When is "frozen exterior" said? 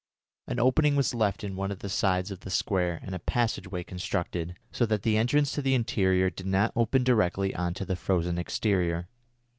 7.95-9.09